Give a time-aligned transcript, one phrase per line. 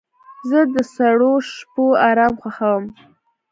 [0.49, 2.85] زه د سړو شپو آرام خوښوم.